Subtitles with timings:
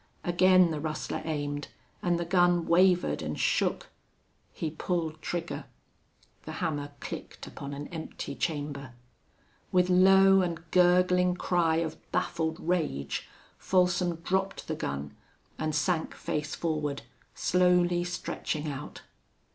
[0.23, 1.67] Again the rustler aimed,
[2.01, 3.89] and the gun wavered and shook.
[4.51, 5.65] He pulled trigger.
[6.45, 8.93] The hammer clicked upon an empty chamber.
[9.71, 13.27] With low and gurgling cry of baffled rage
[13.59, 15.15] Folsom dropped the gun
[15.59, 17.03] and sank face forward,
[17.35, 19.03] slowly stretching out.